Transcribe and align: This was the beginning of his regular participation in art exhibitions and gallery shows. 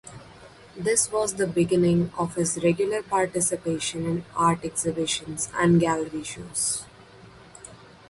This 0.75 1.11
was 1.11 1.35
the 1.35 1.45
beginning 1.45 2.11
of 2.17 2.33
his 2.33 2.57
regular 2.63 3.03
participation 3.03 4.07
in 4.07 4.25
art 4.35 4.65
exhibitions 4.65 5.47
and 5.55 5.79
gallery 5.79 6.23
shows. 6.23 6.85